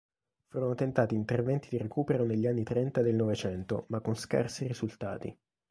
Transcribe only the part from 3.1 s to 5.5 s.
Novecento, ma con scarsi risultati.